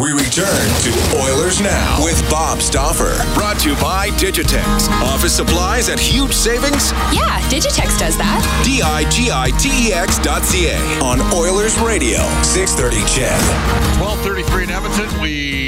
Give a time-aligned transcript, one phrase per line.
[0.00, 3.12] We return to Oilers Now with Bob Stauffer.
[3.34, 4.88] Brought to you by Digitex.
[5.02, 6.92] Office supplies at huge savings?
[7.12, 8.40] Yeah, Digitex does that.
[8.64, 14.00] D I G I T E X dot C A on Oilers Radio, 630 CHED.
[14.00, 15.20] 1233 in Edmonton.
[15.20, 15.59] We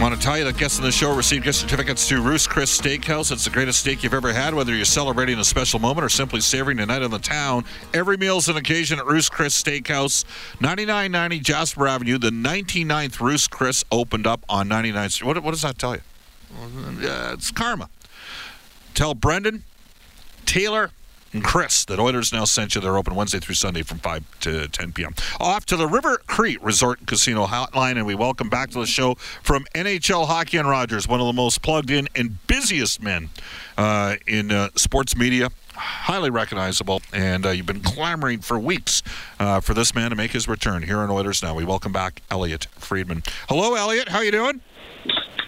[0.00, 2.78] want to tell you that guests on the show receive gift certificates to Ruth's Chris
[2.78, 3.32] Steakhouse.
[3.32, 6.40] It's the greatest steak you've ever had, whether you're celebrating a special moment or simply
[6.42, 7.64] savoring a night in the town.
[7.94, 10.24] Every meal is an occasion at Ruth's Chris Steakhouse,
[10.60, 12.18] 9990 Jasper Avenue.
[12.18, 15.26] The 99th Ruth's Chris opened up on 99th Street.
[15.28, 16.02] What, what does that tell you?
[16.54, 17.88] Uh, it's karma.
[18.92, 19.64] Tell Brendan,
[20.44, 20.90] Taylor,
[21.42, 22.80] Chris that Oilers now sent you.
[22.80, 25.14] They're open Wednesday through Sunday from 5 to 10 p.m.
[25.40, 28.86] Off to the River Cree Resort and Casino Hotline, and we welcome back to the
[28.86, 33.30] show from NHL Hockey and Rogers, one of the most plugged in and busiest men
[33.76, 35.50] uh, in uh, sports media.
[35.74, 39.02] Highly recognizable, and uh, you've been clamoring for weeks
[39.38, 41.54] uh, for this man to make his return here in Oilers now.
[41.54, 43.22] We welcome back Elliot Friedman.
[43.48, 44.08] Hello, Elliot.
[44.08, 44.62] How you doing?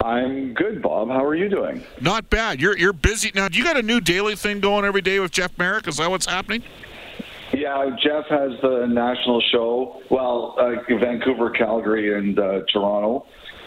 [0.01, 1.09] I'm good, Bob.
[1.09, 1.83] How are you doing?
[1.99, 2.61] Not bad.
[2.61, 3.49] You're you're busy now.
[3.49, 5.87] Do you got a new daily thing going every day with Jeff Marek?
[5.87, 6.63] Is that what's happening?
[7.53, 10.01] Yeah, Jeff has the national show.
[10.09, 13.25] Well, uh, Vancouver, Calgary, and uh, Toronto.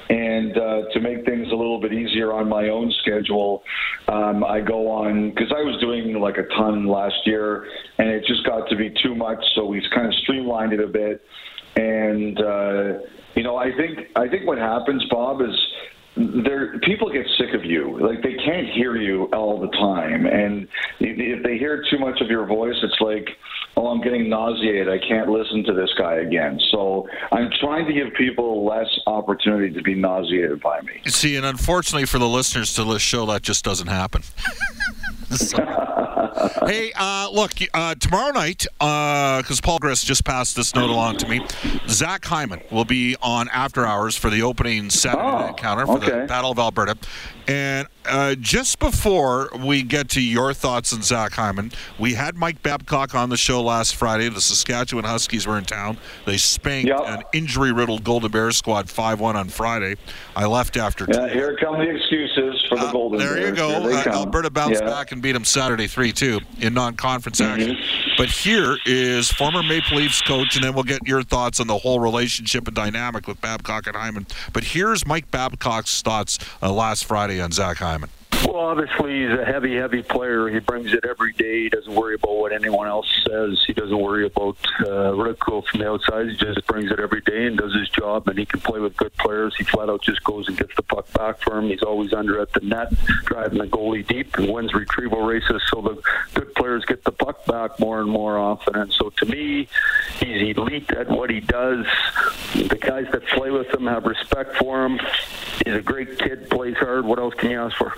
[0.09, 3.63] And uh, to make things a little bit easier on my own schedule,
[4.09, 7.67] um, I go on because I was doing like a ton last year,
[7.99, 9.43] and it just got to be too much.
[9.55, 11.23] So we've kind of streamlined it a bit.
[11.77, 12.99] And uh,
[13.35, 15.57] you know, I think I think what happens, Bob, is
[16.17, 17.99] there people get sick of you.
[18.01, 20.27] Like they can't hear you all the time.
[20.27, 20.69] And
[21.01, 23.29] if they hear too much of your voice it's like
[23.77, 24.89] oh i'm getting nauseated.
[24.89, 26.61] I can't listen to this guy again.
[26.71, 31.01] So i'm trying to give people less opportunity to be nauseated by me.
[31.07, 34.23] See and unfortunately for the listeners to this show that just doesn't happen.
[35.37, 35.57] So,
[36.67, 41.19] hey, uh, look, uh, tomorrow night, because uh, Paul Griss just passed this note along
[41.19, 41.45] to me,
[41.89, 46.21] Zach Hyman will be on After Hours for the opening Saturday oh, encounter for okay.
[46.21, 46.97] the Battle of Alberta.
[47.49, 52.63] And uh, just before we get to your thoughts on Zach Hyman, we had Mike
[52.63, 54.29] Babcock on the show last Friday.
[54.29, 55.99] The Saskatchewan Huskies were in town.
[56.25, 57.01] They spanked yep.
[57.05, 59.97] an injury-riddled Golden Bears squad 5-1 on Friday.
[60.37, 61.35] I left after yeah, two.
[61.35, 63.51] Here come the excuses for the uh, Golden there Bears.
[63.51, 63.69] You go.
[63.71, 64.89] Uh, Alberta bounced yeah.
[64.89, 67.61] back and beat them Saturday 3-2 in non-conference mm-hmm.
[67.61, 67.77] action.
[68.17, 71.79] But here is former Maple Leafs coach, and then we'll get your thoughts on the
[71.79, 74.27] whole relationship and dynamic with Babcock and Hyman.
[74.53, 78.11] But here's Mike Babcock's thoughts uh, last Friday on Zach Hyman.
[78.45, 80.49] Well, obviously, he's a heavy, heavy player.
[80.49, 81.65] He brings it every day.
[81.65, 83.63] He doesn't worry about what anyone else says.
[83.67, 86.29] He doesn't worry about uh, ridicule from the outside.
[86.29, 88.27] He just brings it every day and does his job.
[88.27, 89.55] And he can play with good players.
[89.57, 91.69] He flat out just goes and gets the puck back for him.
[91.69, 92.93] He's always under at the net,
[93.25, 95.63] driving the goalie deep, and wins retrieval races.
[95.71, 96.03] So the
[96.35, 98.75] good players get the puck back more and more often.
[98.75, 99.69] And so, to me,
[100.19, 101.87] he's elite at what he does.
[102.55, 104.99] The guys that play with him have respect for him.
[105.65, 107.05] He's a great kid, plays hard.
[107.05, 107.95] What else can you ask for?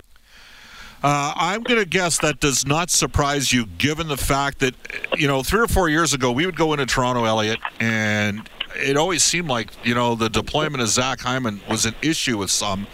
[1.04, 4.74] Uh, I'm going to guess that does not surprise you, given the fact that,
[5.18, 8.96] you know, three or four years ago, we would go into Toronto, Elliott, and it
[8.96, 12.86] always seemed like, you know, the deployment of Zach Hyman was an issue with some.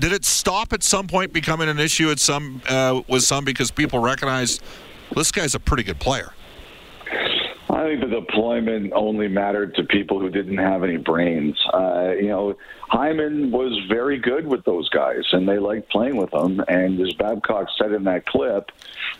[0.00, 3.70] Did it stop at some point becoming an issue at some uh, with some because
[3.70, 4.60] people recognized
[5.14, 6.32] this guy's a pretty good player?
[7.70, 11.58] I think the deployment only mattered to people who didn't have any brains.
[11.72, 12.56] Uh, you know,
[12.88, 16.64] Hyman was very good with those guys, and they liked playing with them.
[16.66, 18.72] And as Babcock said in that clip,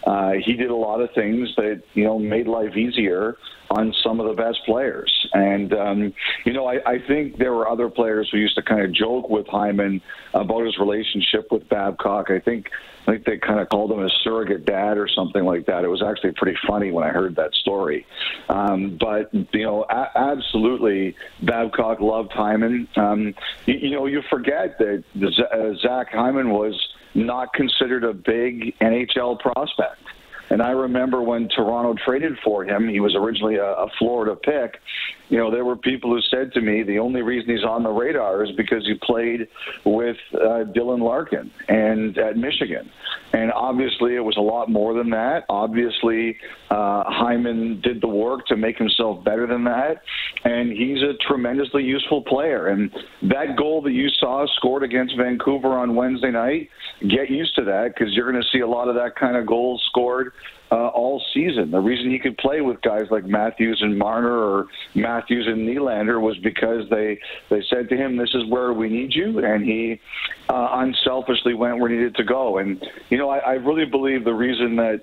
[0.04, 3.36] uh, he did a lot of things that you know made life easier
[3.70, 5.12] on some of the best players.
[5.32, 6.14] And, um,
[6.44, 9.28] you know, I, I think there were other players who used to kind of joke
[9.28, 10.00] with Hyman
[10.34, 12.30] about his relationship with Babcock.
[12.30, 12.70] I think
[13.06, 15.82] I think they kind of called him a surrogate dad or something like that.
[15.82, 18.06] It was actually pretty funny when I heard that story.
[18.50, 22.86] Um, but, you know, a- absolutely, Babcock loved Hyman.
[22.96, 23.34] Um,
[23.64, 26.74] you, you know, you forget that Z- Zach Hyman was
[27.14, 30.02] not considered a big NHL prospect.
[30.50, 34.80] And I remember when Toronto traded for him, he was originally a, a Florida pick.
[35.28, 37.90] You know, there were people who said to me the only reason he's on the
[37.90, 39.48] radar is because he played
[39.84, 42.90] with uh, Dylan Larkin and at Michigan.
[43.32, 45.44] And obviously, it was a lot more than that.
[45.50, 46.38] Obviously,
[46.70, 50.02] uh, Hyman did the work to make himself better than that.
[50.44, 52.68] And he's a tremendously useful player.
[52.68, 52.90] And
[53.22, 56.70] that goal that you saw scored against Vancouver on Wednesday night,
[57.06, 59.44] get used to that because you're going to see a lot of that kind of
[59.44, 60.32] goals scored
[60.70, 61.70] uh, all season.
[61.70, 66.20] The reason he could play with guys like Matthews and Marner or Matthews and Nylander
[66.20, 67.18] was because they
[67.48, 70.00] they said to him, "This is where we need you," and he
[70.48, 72.58] uh, unselfishly went where he needed to go.
[72.58, 75.02] And you know, I, I really believe the reason that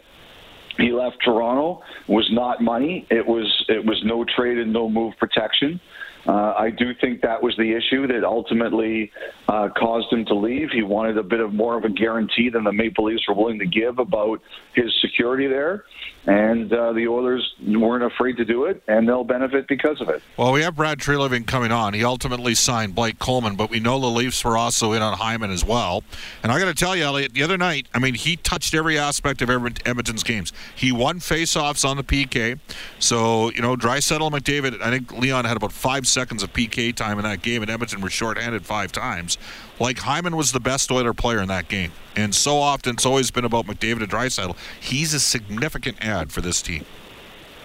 [0.77, 3.07] he left Toronto was not money.
[3.09, 5.79] It was it was no trade and no move protection.
[6.27, 9.11] Uh, I do think that was the issue that ultimately
[9.47, 10.69] uh, caused him to leave.
[10.71, 13.59] He wanted a bit of more of a guarantee than the Maple Leafs were willing
[13.59, 14.41] to give about
[14.73, 15.85] his security there,
[16.25, 20.23] and uh, the Oilers weren't afraid to do it, and they'll benefit because of it.
[20.37, 21.93] Well, we have Brad Treliving coming on.
[21.93, 25.51] He ultimately signed Blake Coleman, but we know the Leafs were also in on Hyman
[25.51, 26.03] as well.
[26.41, 28.97] And I got to tell you, Elliot, the other night, I mean, he touched every
[28.97, 30.51] aspect of Edmonton's games.
[30.75, 32.59] He won faceoffs on the PK.
[32.97, 37.19] So, you know, Draisaitl McDavid, I think Leon had about five seconds of PK time
[37.19, 39.37] in that game, and Edmonton were shorthanded five times.
[39.81, 43.31] Like Hyman was the best Oiler player in that game, and so often it's always
[43.31, 44.55] been about McDavid and Draisaitl.
[44.79, 46.85] He's a significant add for this team.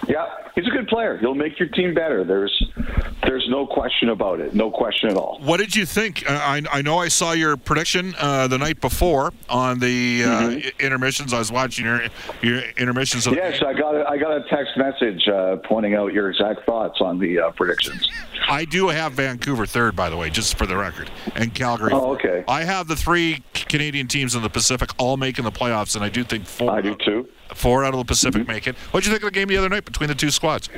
[0.08, 0.26] Yeah,
[0.60, 1.16] he's a good player.
[1.18, 2.24] He'll make your team better.
[2.24, 2.62] There's
[3.22, 4.54] there's no question about it.
[4.54, 5.38] No question at all.
[5.42, 6.28] What did you think?
[6.28, 10.28] Uh, I, I know I saw your prediction uh, the night before on the uh,
[10.28, 10.80] mm-hmm.
[10.80, 11.32] intermissions.
[11.32, 12.02] I was watching your
[12.42, 13.26] your intermissions.
[13.26, 17.00] yes, I got a, I got a text message uh, pointing out your exact thoughts
[17.00, 18.08] on the uh, predictions.
[18.48, 21.92] I do have Vancouver third, by the way, just for the record, and Calgary.
[21.92, 22.44] Oh, okay.
[22.48, 26.08] I have the three Canadian teams in the Pacific all making the playoffs, and I
[26.08, 26.70] do think four.
[26.70, 27.19] I do too.
[27.54, 28.52] Four out of the Pacific mm-hmm.
[28.52, 28.76] make it.
[28.90, 30.68] What did you think of the game the other night between the two squads?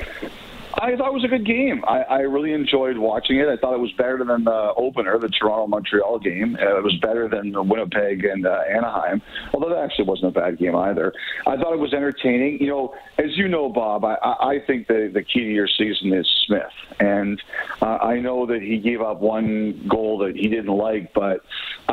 [0.75, 1.83] I thought it was a good game.
[1.87, 3.47] I, I really enjoyed watching it.
[3.47, 6.57] I thought it was better than the opener, the Toronto Montreal game.
[6.59, 9.21] Uh, it was better than the Winnipeg and uh, Anaheim,
[9.53, 11.13] although that actually wasn't a bad game either.
[11.45, 12.59] I thought it was entertaining.
[12.59, 16.11] You know, as you know, Bob, I, I think the, the key to your season
[16.11, 16.63] is Smith.
[16.99, 17.41] And
[17.81, 21.41] uh, I know that he gave up one goal that he didn't like, but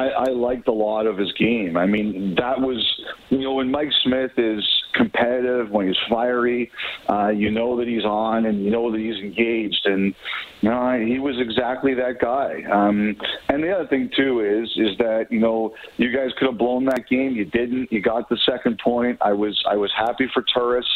[0.00, 1.76] I, I liked a lot of his game.
[1.76, 2.80] I mean, that was,
[3.28, 6.70] you know, when Mike Smith is competitive, when he's fiery,
[7.08, 9.84] uh, you know that he's on and you know that he's engaged.
[9.84, 10.14] And
[10.62, 12.62] you know, he was exactly that guy.
[12.70, 13.16] Um,
[13.48, 16.86] and the other thing too is is that you know you guys could have blown
[16.86, 17.32] that game.
[17.32, 17.92] You didn't.
[17.92, 19.18] You got the second point.
[19.20, 20.88] I was I was happy for Turris.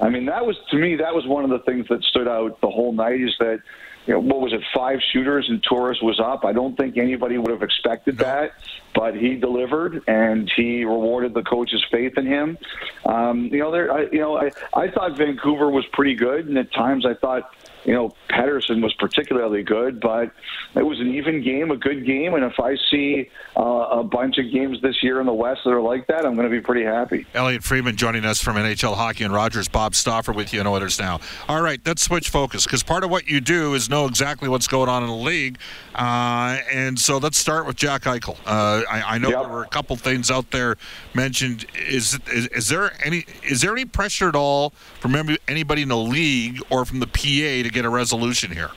[0.00, 2.60] I mean, that was to me that was one of the things that stood out
[2.60, 3.60] the whole night is that
[4.06, 6.44] you know, what was it, five shooters and Turris was up.
[6.44, 8.52] I don't think anybody would have expected that,
[8.94, 12.58] but he delivered and he rewarded the coach's faith in him.
[13.06, 16.58] Um, you know, there, I, you know, I, I thought Vancouver was pretty good, and
[16.58, 17.52] at times I thought
[17.84, 20.30] you know, Pettersson was particularly good, but
[20.74, 22.34] it was an even game, a good game.
[22.34, 25.70] And if I see uh, a bunch of games this year in the West that
[25.70, 27.26] are like that, I'm going to be pretty happy.
[27.34, 29.68] Elliot Friedman joining us from NHL Hockey and Rogers.
[29.68, 31.20] Bob Stauffer with you in Oilers Now.
[31.48, 34.68] All right, let's switch focus because part of what you do is know exactly what's
[34.68, 35.58] going on in the league.
[35.94, 38.38] Uh, and so let's start with Jack Eichel.
[38.46, 39.42] Uh, I, I, know yep.
[39.42, 40.76] there were a couple things out there
[41.14, 41.66] mentioned.
[41.88, 44.70] Is, is, is there any is there any pressure at all
[45.00, 45.14] from
[45.48, 48.70] anybody in the league or from the PA to get a resolution here?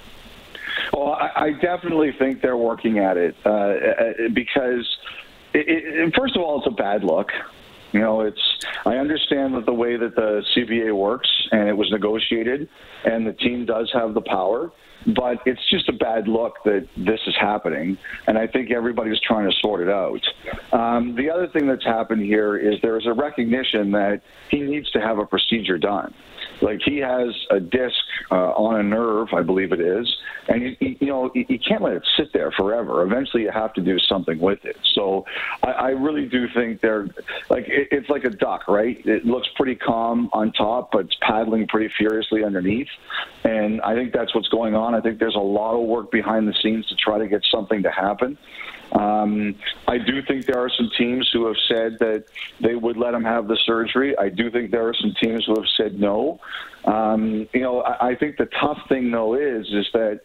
[0.94, 4.88] Well, I, I definitely think they're working at it uh, uh because,
[5.54, 7.30] it, it, first of all, it's a bad look.
[7.92, 8.42] You know, it's.
[8.86, 12.68] I understand that the way that the CBA works and it was negotiated,
[13.06, 14.72] and the team does have the power
[15.08, 17.98] but it's just a bad look that this is happening,
[18.28, 20.22] and I think everybody's trying to sort it out.
[20.74, 24.90] Um, the other thing that's happened here is there is a recognition that he needs
[24.92, 26.14] to have a procedure done.
[26.62, 27.96] Like he has a disc
[28.32, 30.16] uh, on a nerve, I believe it is,
[30.48, 33.04] and you, you know you can't let it sit there forever.
[33.04, 34.78] Eventually, you have to do something with it.
[34.94, 35.26] So
[35.64, 37.08] I, I really do think they're
[37.50, 38.98] like it, it's like a duck, right?
[39.06, 42.88] It looks pretty calm on top, but it's paddling pretty furiously underneath,
[43.44, 44.95] and I think that's what's going on.
[44.96, 47.84] I think there's a lot of work behind the scenes to try to get something
[47.84, 48.38] to happen.
[48.92, 49.56] Um,
[49.88, 52.26] I do think there are some teams who have said that
[52.62, 54.18] they would let him have the surgery.
[54.18, 56.40] I do think there are some teams who have said no.
[56.86, 60.22] Um, you know, I, I think the tough thing though is is that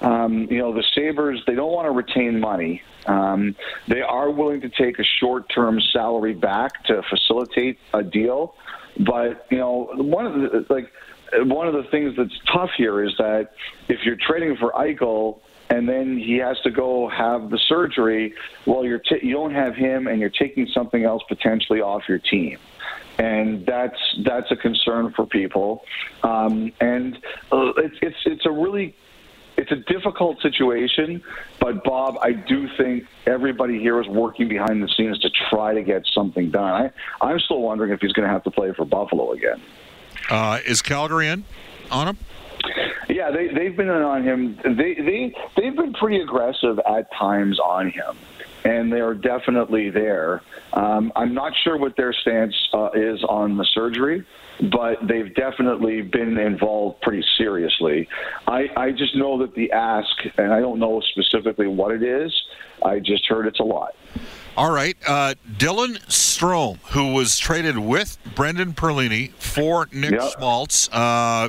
[0.00, 2.82] um, you know the Sabres they don't want to retain money.
[3.06, 3.56] Um,
[3.88, 8.54] they are willing to take a short-term salary back to facilitate a deal,
[8.98, 10.92] but you know one of the like
[11.38, 13.52] one of the things that's tough here is that
[13.88, 18.34] if you're trading for Eichel and then he has to go have the surgery.
[18.66, 22.18] Well, you're t- you don't have him, and you're taking something else potentially off your
[22.18, 22.58] team,
[23.18, 25.84] and that's that's a concern for people.
[26.24, 27.16] Um, and
[27.52, 28.96] uh, it's it's it's a really
[29.56, 31.22] it's a difficult situation,
[31.60, 35.82] but Bob, I do think everybody here is working behind the scenes to try to
[35.82, 36.90] get something done.
[37.20, 39.60] I, I'm still wondering if he's going to have to play for Buffalo again.
[40.30, 41.44] Uh, is Calgary in
[41.90, 42.16] on him?
[43.08, 44.56] Yeah, they they've been on him.
[44.64, 48.16] They they they've been pretty aggressive at times on him.
[48.64, 50.42] and they're definitely there.
[50.72, 54.24] Um, I'm not sure what their stance uh, is on the surgery,
[54.70, 58.08] but they've definitely been involved pretty seriously.
[58.46, 62.32] I, I just know that the ask, and I don't know specifically what it is,
[62.84, 63.94] I just heard it's a lot.
[64.56, 64.96] All right.
[65.06, 70.32] Uh, Dylan Strome, who was traded with Brendan Perlini for Nick yep.
[70.32, 70.88] Schmaltz.
[70.92, 71.48] Uh,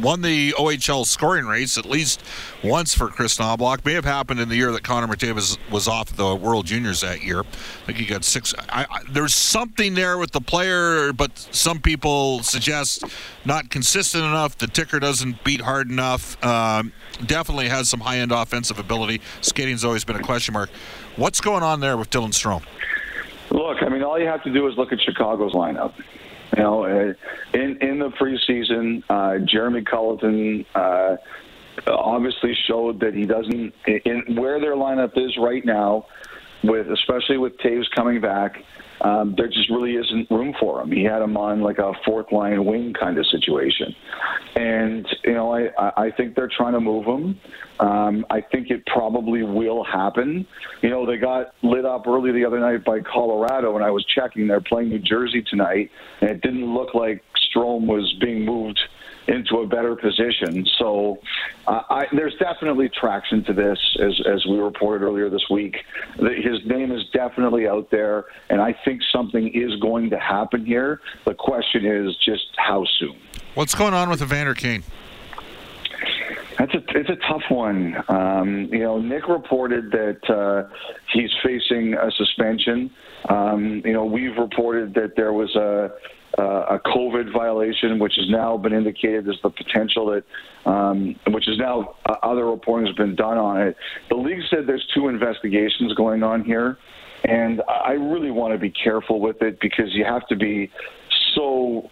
[0.00, 2.22] won the OHL scoring race at least
[2.62, 3.84] once for Chris Knoblauch.
[3.84, 7.22] May have happened in the year that Connor McDavid was, off the World Juniors that
[7.22, 7.40] year.
[7.40, 8.54] I think he got six.
[8.68, 13.04] I, I, there's something there with the player, but some people suggest
[13.44, 14.58] not consistent enough.
[14.58, 16.42] The ticker doesn't beat hard enough.
[16.44, 16.92] Um,
[17.24, 19.20] definitely has some high end offensive ability.
[19.42, 20.70] Skating's always been a question mark.
[21.16, 22.64] What's going on there with Dylan Strome?
[23.50, 25.92] Look, I mean, all you have to do is look at Chicago's lineup.
[26.56, 27.12] You know, uh,
[27.52, 31.16] in in the preseason, uh, Jeremy Colliton uh,
[31.86, 36.06] obviously showed that he doesn't in where their lineup is right now,
[36.68, 38.62] with especially with Toews coming back.
[39.02, 40.90] Um, there just really isn't room for him.
[40.90, 43.94] He had him on like a fourth line wing kind of situation,
[44.56, 47.38] and you know I I think they're trying to move him.
[47.78, 50.46] Um, I think it probably will happen.
[50.82, 54.04] You know they got lit up early the other night by Colorado, and I was
[54.06, 54.46] checking.
[54.46, 55.90] They're playing New Jersey tonight,
[56.22, 57.22] and it didn't look like
[57.54, 58.80] Strome was being moved
[59.28, 60.66] into a better position.
[60.78, 61.18] So
[61.66, 65.76] uh, I, there's definitely traction to this, as, as we reported earlier this week.
[66.16, 71.00] His name is definitely out there, and I think something is going to happen here.
[71.24, 73.16] The question is just how soon.
[73.54, 74.84] What's going on with Evander Kane?
[76.58, 78.02] That's a it's a tough one.
[78.08, 80.74] Um, you know, Nick reported that uh,
[81.12, 82.90] he's facing a suspension.
[83.28, 85.90] Um, you know, we've reported that there was a
[86.38, 91.48] uh, a COVID violation, which has now been indicated as the potential that, um, which
[91.48, 93.76] is now uh, other reporting has been done on it.
[94.10, 96.78] The league said there's two investigations going on here,
[97.24, 100.70] and I really want to be careful with it because you have to be
[101.34, 101.90] so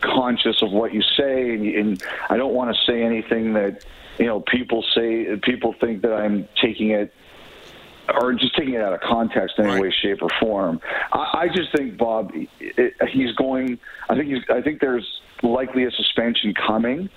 [0.00, 3.84] conscious of what you say, and, and I don't want to say anything that
[4.18, 7.12] you know people say people think that I'm taking it
[8.12, 9.82] or just taking it out of context in any right.
[9.82, 10.80] way, shape, or form.
[11.12, 13.78] I, I just think Bob, it, he's going.
[14.08, 14.42] I think he's.
[14.50, 17.08] I think there's likely a suspension coming.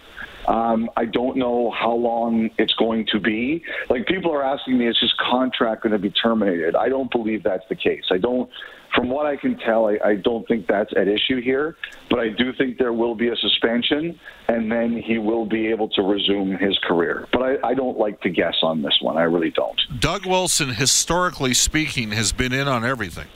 [0.47, 3.63] Um, I don't know how long it's going to be.
[3.89, 6.75] Like people are asking me, is his contract going to be terminated?
[6.75, 8.05] I don't believe that's the case.
[8.11, 8.49] I don't
[8.95, 11.75] from what I can tell, I, I don't think that's at issue here.
[12.09, 15.89] But I do think there will be a suspension, and then he will be able
[15.89, 17.27] to resume his career.
[17.31, 19.17] But I, I don't like to guess on this one.
[19.17, 19.79] I really don't.
[19.99, 23.27] Doug Wilson, historically speaking, has been in on everything.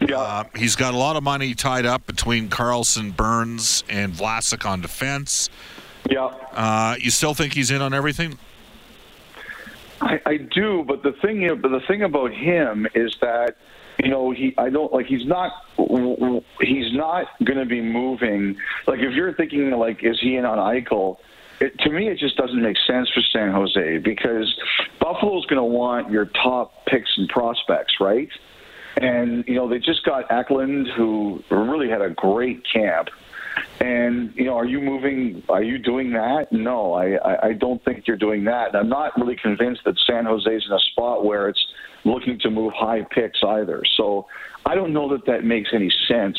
[0.00, 0.18] Yeah.
[0.18, 4.80] Uh, he's got a lot of money tied up between Karlsson, Burns, and Vlasic on
[4.80, 5.50] defense.
[6.10, 6.26] Yeah.
[6.52, 8.38] Uh, you still think he's in on everything?
[10.02, 13.56] I, I do, but the thing, but the thing about him is that
[14.02, 15.52] you know, he I don't like he's not
[16.60, 18.56] he's not going to be moving.
[18.86, 21.18] Like if you're thinking like is he in on Eichel?
[21.60, 24.58] It, to me, it just doesn't make sense for San Jose because
[24.98, 28.30] Buffalo's going to want your top picks and prospects, right?
[28.96, 33.08] And you know they just got Eklund, who really had a great camp.
[33.80, 35.42] And you know, are you moving?
[35.48, 36.48] Are you doing that?
[36.52, 38.68] No, I, I, don't think you're doing that.
[38.68, 41.64] And I'm not really convinced that San Jose's in a spot where it's
[42.04, 43.82] looking to move high picks either.
[43.96, 44.26] So
[44.66, 46.38] I don't know that that makes any sense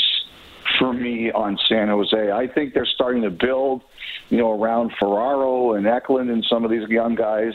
[0.77, 2.31] for me on San Jose.
[2.31, 3.83] I think they're starting to build,
[4.29, 7.53] you know, around Ferraro and Eklund and some of these young guys.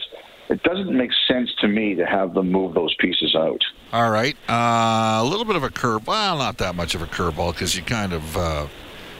[0.48, 3.60] It doesn't make sense to me to have them move those pieces out.
[3.92, 6.06] All right, uh, a little bit of a curve.
[6.06, 8.66] Well, not that much of a curveball because you kind of uh,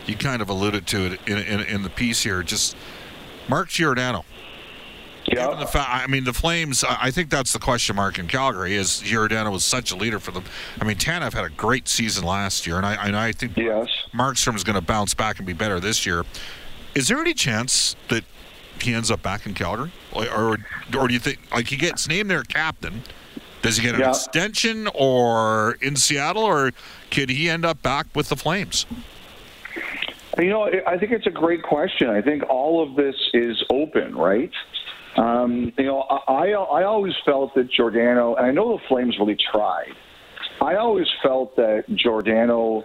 [0.07, 2.43] you kind of alluded to it in, in, in the piece here.
[2.43, 2.77] Just
[3.49, 4.25] Mark Giordano
[5.27, 5.47] yeah.
[5.47, 6.85] Given the fact, I mean, the Flames.
[6.85, 8.75] I think that's the question mark in Calgary.
[8.75, 10.45] Is Giordano was such a leader for them.
[10.81, 13.89] I mean, Tanev had a great season last year, and I, and I think yes.
[14.15, 16.25] Markstrom is going to bounce back and be better this year.
[16.95, 18.25] Is there any chance that
[18.81, 20.57] he ends up back in Calgary, or or,
[20.97, 23.03] or do you think like he gets named their captain?
[23.63, 24.11] Does he get an yeah.
[24.11, 26.71] extension or in Seattle, or
[27.11, 28.87] could he end up back with the Flames?
[30.39, 32.11] You know, I think it's a great question.
[32.11, 34.51] I think all of this is open, right?
[35.17, 39.37] Um, you know, I, I always felt that Giordano, and I know the Flames really
[39.51, 39.93] tried.
[40.61, 42.85] I always felt that Giordano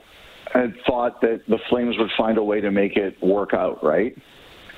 [0.53, 4.17] had thought that the Flames would find a way to make it work out, right?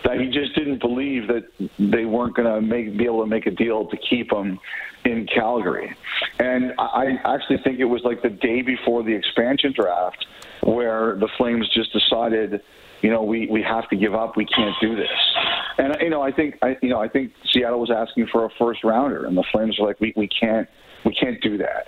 [0.03, 1.43] That he just didn't believe that
[1.79, 4.59] they weren't going to make be able to make a deal to keep him
[5.05, 5.95] in Calgary.
[6.39, 10.25] And I actually think it was like the day before the expansion draft
[10.61, 12.61] where the Flames just decided,
[13.01, 14.37] you know, we, we have to give up.
[14.37, 15.09] We can't do this.
[15.77, 18.49] And you know, I think I, you know, I think Seattle was asking for a
[18.59, 20.67] first rounder, and the Flames are like, we we can't
[21.05, 21.87] we can't do that.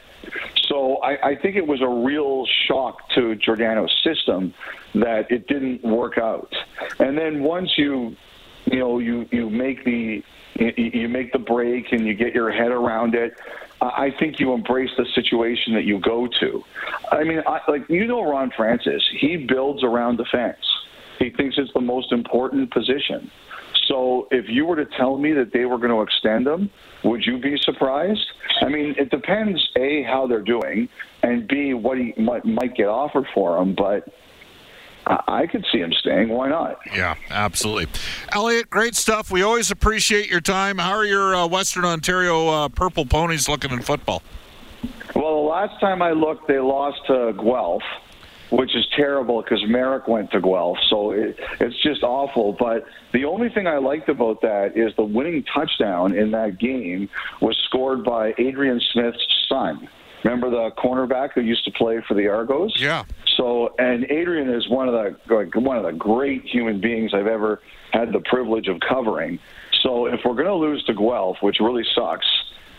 [0.67, 4.53] So I, I think it was a real shock to Giordano's system
[4.95, 6.53] that it didn't work out.
[6.99, 8.15] And then once you
[8.65, 10.23] you know you you make the
[10.55, 13.33] you make the break and you get your head around it.
[13.81, 16.63] I think you embrace the situation that you go to.
[17.11, 20.57] I mean, I, like you know, Ron Francis, he builds around defense.
[21.19, 23.29] He thinks it's the most important position.
[23.87, 26.69] So if you were to tell me that they were going to extend him,
[27.03, 28.25] would you be surprised?
[28.61, 30.89] I mean, it depends a how they're doing,
[31.21, 33.75] and b what he might, might get offered for him.
[33.75, 34.07] But
[35.05, 36.29] I could see him staying.
[36.29, 36.79] Why not?
[36.93, 37.87] Yeah, absolutely.
[38.31, 39.29] Elliot, great stuff.
[39.29, 40.79] We always appreciate your time.
[40.79, 44.23] How are your uh, Western Ontario uh, Purple Ponies looking in football?
[45.15, 47.83] Well, the last time I looked, they lost to Guelph,
[48.49, 50.77] which is terrible because Marek went to Guelph.
[50.89, 52.53] So it, it's just awful.
[52.53, 57.09] But the only thing I liked about that is the winning touchdown in that game
[57.41, 59.87] was scored by Adrian Smith's son.
[60.23, 62.73] Remember the cornerback who used to play for the Argos?
[62.79, 63.03] Yeah.
[63.37, 67.27] So, and Adrian is one of the like, one of the great human beings I've
[67.27, 67.61] ever
[67.91, 69.39] had the privilege of covering.
[69.83, 72.25] So, if we're going to lose to Guelph, which really sucks,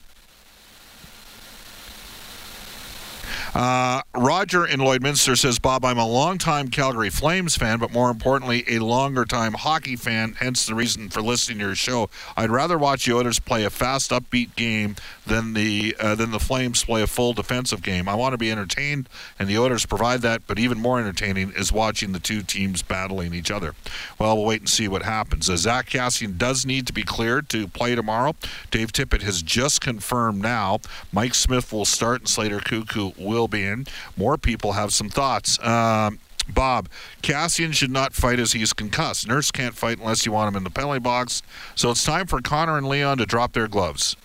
[3.53, 8.63] Uh, Roger in Lloydminster says, Bob, I'm a longtime Calgary Flames fan, but more importantly,
[8.67, 12.09] a longer time hockey fan, hence the reason for listening to your show.
[12.37, 16.39] I'd rather watch the Oilers play a fast, upbeat game than the, uh, than the
[16.39, 18.07] Flames play a full defensive game.
[18.07, 21.73] I want to be entertained, and the Oilers provide that, but even more entertaining is
[21.73, 23.75] watching the two teams battling each other.
[24.17, 25.49] Well, we'll wait and see what happens.
[25.49, 28.35] Uh, Zack Kassian does need to be cleared to play tomorrow.
[28.69, 30.79] Dave Tippett has just confirmed now
[31.11, 33.85] Mike Smith will start and Slater Koekkoek will be in.
[34.17, 35.63] More people have some thoughts.
[35.65, 36.89] Um, Bob,
[37.21, 39.27] Kassian should not fight as he's concussed.
[39.27, 41.43] Nurse can't fight unless you want him in the penalty box.
[41.75, 44.15] So it's time for Connor and Leon to drop their gloves.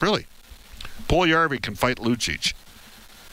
[0.00, 0.26] Really?
[1.08, 2.52] Puljujarvi can fight Lucic.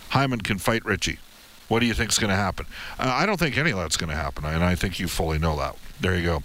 [0.09, 1.19] Hyman can fight Ritchie.
[1.67, 2.67] What do you think is going to happen?
[2.99, 5.39] Uh, I don't think any of that's going to happen, and I think you fully
[5.39, 5.75] know that.
[5.99, 6.43] There you go.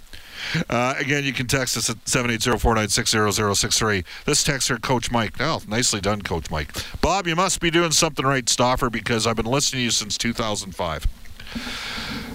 [0.69, 4.05] Uh, again, you can text us at 780-496-0063.
[4.25, 5.33] This texter, Coach Mike.
[5.39, 6.71] Oh, nicely done, Coach Mike.
[7.01, 10.17] Bob, you must be doing something right, Stauffer, because I've been listening to you since
[10.17, 11.07] 2005.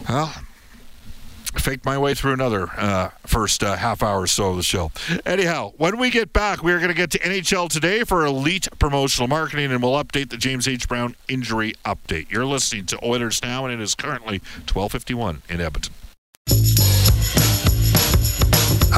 [0.08, 0.34] Well,
[1.58, 4.90] faked my way through another uh, first uh, half hour or so of the show.
[5.24, 8.68] Anyhow, when we get back, we are going to get to NHL today for elite
[8.78, 10.88] promotional marketing, and we'll update the James H.
[10.88, 12.30] Brown injury update.
[12.30, 15.94] You're listening to Oilers Now, and it is currently 12:51 in Edmonton.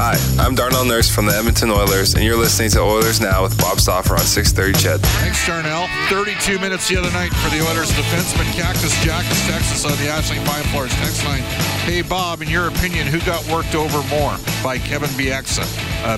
[0.01, 3.59] Hi, I'm Darnell Nurse from the Edmonton Oilers, and you're listening to Oilers Now with
[3.59, 5.01] Bob Stauffer on 630 CHED.
[5.19, 5.89] Thanks, Darnell.
[6.07, 10.07] 32 minutes the other night for the Oilers defenseman Cactus Jack is Texas on the
[10.07, 11.41] Ashley Fine Floors text line.
[11.83, 15.67] Hey, Bob, in your opinion, who got worked over more by Kevin Bieksa?
[16.05, 16.15] Uh?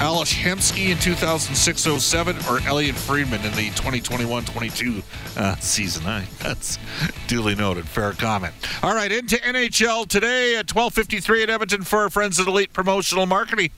[0.00, 5.02] Ales Hemsky in 2006-07 or Elliot Friedman in the 2021-22
[5.36, 6.06] uh, season?
[6.06, 6.78] I, that's
[7.26, 7.86] duly noted.
[7.86, 8.54] Fair comment.
[8.82, 13.26] All right, into NHL today at 12:53 at Edmonton for our friends at Elite Promotional
[13.26, 13.70] Marketing.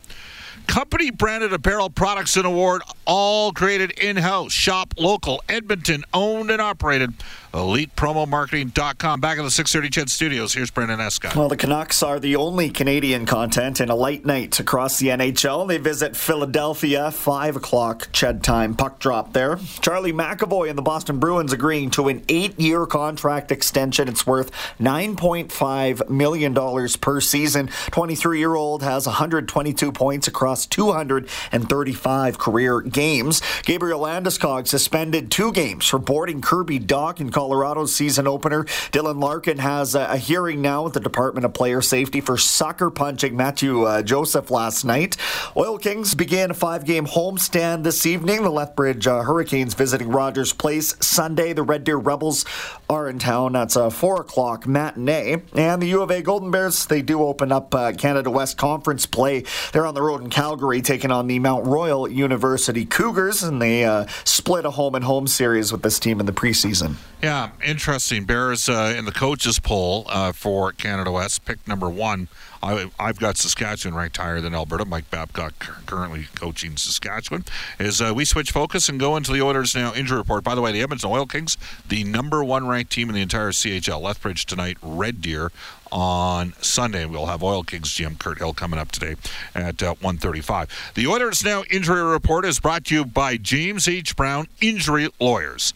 [0.67, 4.53] Company branded apparel products and award, all created in house.
[4.53, 7.15] Shop local, Edmonton, owned and operated.
[7.53, 9.21] ElitePromoMarketing.com.
[9.21, 11.37] Back in the 630 CHED Studios, here's Brendan Escott.
[11.37, 15.69] Well, the Canucks are the only Canadian content in a late night across the NHL.
[15.69, 18.75] They visit Philadelphia, 5 o'clock CHED time.
[18.75, 19.59] Puck drop there.
[19.83, 24.09] Charlie McAvoy and the Boston Bruins agreeing to an eight year contract extension.
[24.09, 27.69] It's worth $9.5 million per season.
[27.91, 33.41] 23 year old has 122 points across across 235 career games.
[33.63, 38.65] Gabriel Landeskog suspended two games for boarding Kirby Dach in Colorado's season opener.
[38.93, 43.35] Dylan Larkin has a, hearing now with the Department of Player Safety for sucker punching
[43.35, 45.17] Mathieu uh, Joseph last night.
[45.57, 48.43] Oil Kings began a five game homestand this evening.
[48.43, 51.55] The Lethbridge uh, Hurricanes visiting Rogers Place Sunday.
[51.55, 52.45] The Red Deer Rebels
[52.91, 53.53] are in town.
[53.53, 55.43] That's a 4 o'clock matinee.
[55.55, 59.07] And the U of A Golden Bears, they do open up uh, Canada West Conference
[59.07, 59.45] play.
[59.73, 63.85] They're on the road in Calgary taking on the Mount Royal University Cougars, and they
[63.85, 66.97] uh, split a home and home series with this team in the preseason.
[67.23, 68.25] Yeah, interesting.
[68.25, 72.27] Bears uh, in the coaches poll uh, for Canada West, pick number one.
[72.61, 74.85] I, have got Saskatchewan ranked higher than Alberta.
[74.85, 75.53] Mike Babcock
[75.87, 77.45] currently coaching Saskatchewan.
[77.79, 80.43] As uh, we switch focus and go into the Oilers now injury report.
[80.43, 81.57] By the way, the Edmonton Oil Kings,
[81.89, 84.01] the number one ranked team in the entire CHL.
[84.01, 85.53] Lethbridge tonight, Red Deer
[85.93, 87.05] on Sunday.
[87.05, 89.15] We'll have Oil Kings GM Kirt Hill coming up today
[89.55, 90.95] at uh, 1:35.
[90.95, 94.17] The Oilers Now injury report is brought to you by James H.
[94.17, 95.75] Brown Injury Lawyers.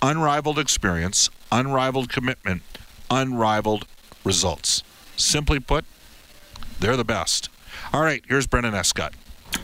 [0.00, 2.62] Unrivaled experience, unrivaled commitment,
[3.10, 3.84] unrivaled
[4.24, 4.84] results.
[5.16, 5.84] Simply put,
[6.78, 7.48] they're the best.
[7.92, 9.12] All right, here's Brendan Escott.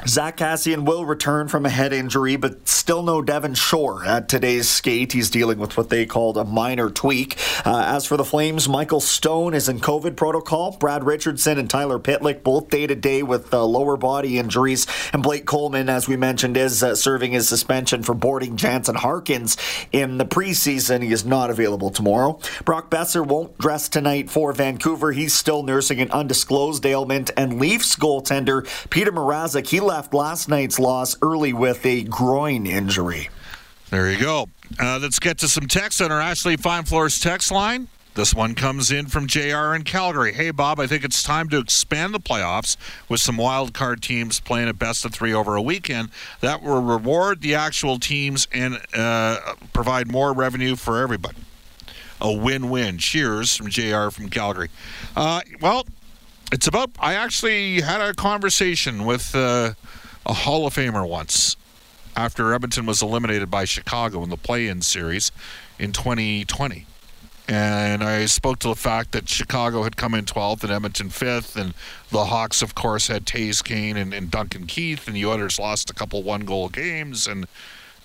[0.06, 4.68] Zack Kassian will return from a head injury, but still no Devin Shore at today's
[4.68, 5.12] skate.
[5.12, 7.38] He's dealing with what they called a minor tweak.
[7.64, 10.72] Uh, as for the Flames, Michael Stone is in COVID protocol.
[10.72, 14.86] Brad Richardson and Tyler Pitlick both day to day with uh, lower body injuries.
[15.14, 19.56] And Blake Coleman, as we mentioned, is uh, serving his suspension for boarding Jansen Harkins
[19.90, 21.02] in the preseason.
[21.02, 22.38] He is not available tomorrow.
[22.66, 25.12] Brock Boeser won't dress tonight for Vancouver.
[25.12, 27.30] He's still nursing an undisclosed ailment.
[27.38, 33.28] And Leafs goaltender Petr Mrazek, he left last night's loss early with a groin injury.
[33.90, 34.48] There you go.
[34.80, 37.88] Uh, let's get to some text on our Ashley Fine Floors text line.
[38.14, 40.32] This one comes in from JR in Calgary.
[40.32, 42.76] Hey, Bob, I think it's time to expand the playoffs
[43.08, 46.10] with some wild card teams playing a best of three over a weekend.
[46.40, 51.38] That will reward the actual teams and uh, provide more revenue for everybody.
[52.20, 52.98] A win win.
[52.98, 54.70] Cheers from JR from Calgary.
[55.16, 55.84] Uh, well,
[56.54, 56.92] it's about.
[57.00, 59.74] I actually had a conversation with uh,
[60.24, 61.56] a Hall of Famer once
[62.16, 65.32] after Edmonton was eliminated by Chicago in the play-in series
[65.80, 66.86] in 2020.
[67.48, 71.56] And I spoke to the fact that Chicago had come in 12th and Edmonton 5th,
[71.60, 71.74] and
[72.12, 75.90] the Hawks, of course, had Toews Kane and, and Duncan Keith, and the Oilers lost
[75.90, 77.48] a couple one-goal games, and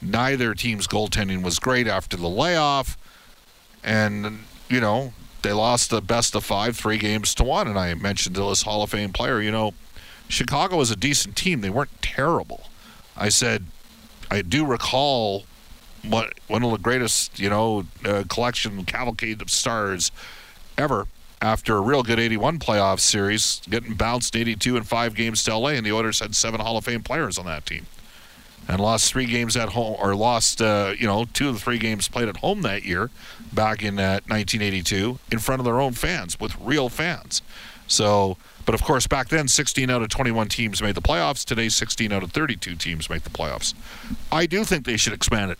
[0.01, 2.97] neither team's goaltending was great after the layoff.
[3.83, 7.67] And, you know, they lost the best of five, three games to one.
[7.67, 9.73] And I mentioned to this Hall of Fame player, you know,
[10.27, 11.61] Chicago was a decent team.
[11.61, 12.63] They weren't terrible.
[13.15, 13.65] I said,
[14.29, 15.45] I do recall
[16.03, 20.11] what one of the greatest, you know, uh, collection cavalcade of stars
[20.77, 21.07] ever
[21.41, 25.69] after a real good 81 playoff series, getting bounced 82 in five games to LA,
[25.69, 27.85] and the Oilers had seven Hall of Fame players on that team
[28.69, 31.79] and lost three games at home, or lost, uh, you know, two of the three
[31.79, 33.09] games played at home that year,
[33.51, 37.41] back in uh, 1982, in front of their own fans with real fans.
[37.87, 41.43] So, but of course, back then, 16 out of 21 teams made the playoffs.
[41.43, 43.73] Today, 16 out of 32 teams make the playoffs.
[44.31, 45.59] I do think they should expand it,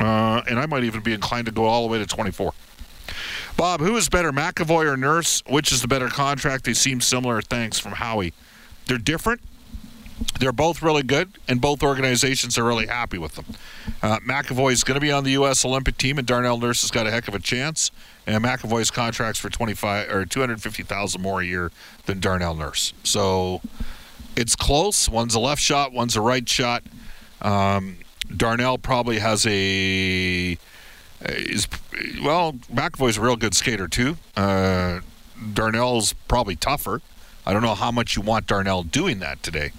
[0.00, 2.54] uh, and I might even be inclined to go all the way to 24.
[3.58, 5.42] Bob, who is better, McAvoy or Nurse?
[5.46, 6.64] Which is the better contract?
[6.64, 7.42] They seem similar.
[7.42, 8.32] Thanks from Howie.
[8.86, 9.42] They're different
[10.38, 13.46] they're both really good, and both organizations are really happy with them.
[14.02, 15.64] Uh, McAvoy is going to be on the U.S.
[15.64, 17.90] Olympic team, and Darnell Nurse has got a heck of a chance.
[18.26, 21.72] And McAvoy's contracts for twenty five or two hundred fifty thousand more a year
[22.06, 22.92] than Darnell Nurse.
[23.02, 23.60] So
[24.36, 25.08] it's close.
[25.08, 26.82] One's a left shot, one's a right shot.
[27.40, 27.96] Um,
[28.36, 30.56] Darnell probably has a
[31.20, 31.68] is
[32.22, 32.52] well.
[32.72, 34.16] McAvoy's a real good skater too.
[34.36, 35.00] Uh,
[35.52, 37.00] Darnell's probably tougher.
[37.44, 39.72] I don't know how much you want Darnell doing that today.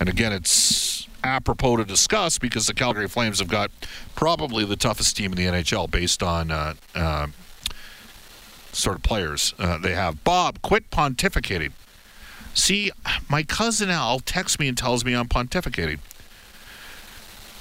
[0.00, 3.70] And again, it's apropos to discuss because the Calgary Flames have got
[4.14, 7.26] probably the toughest team in the NHL based on uh, uh,
[8.72, 10.22] sort of players uh, they have.
[10.24, 11.72] Bob, quit pontificating.
[12.54, 12.90] See,
[13.28, 15.98] my cousin Al texts me and tells me I'm pontificating.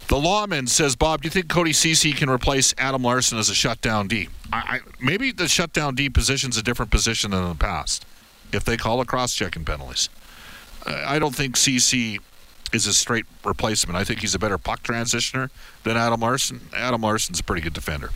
[0.07, 3.53] The lawman says, Bob, do you think Cody Ceci can replace Adam Larsson as a
[3.53, 4.29] shutdown D?
[4.53, 8.05] I, I, maybe the shutdown D position's a different position than in the past
[8.53, 10.09] if they call a cross checking penalties.
[10.87, 12.19] I don't think Ceci
[12.73, 13.97] is a straight replacement.
[13.97, 15.49] I think he's a better puck transitioner
[15.83, 16.61] than Adam Larsson.
[16.75, 18.09] Adam Larsson's a pretty good defender.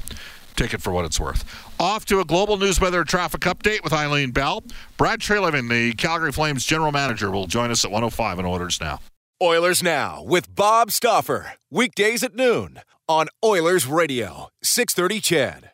[0.56, 1.46] Take it for what it's worth.
[1.80, 4.64] Off to a global news weather traffic update with Eileen Bell.
[4.98, 9.00] Brad Treliving, the Calgary Flames general manager, will join us at 105 on Oilers Now.
[9.42, 11.54] Oilers Now with Bob Stauffer.
[11.72, 15.71] Weekdays at noon on Oilers Radio, 630 CHED.